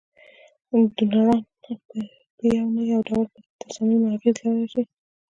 ډونران 1.09 1.41
په 2.37 2.43
یو 2.57 2.65
نه 2.75 2.81
یو 2.91 2.99
ډول 3.07 3.25
په 3.33 3.39
تصامیمو 3.61 4.11
اغیز 4.15 4.35
لرلای 4.41 4.67
شي. 4.73 4.83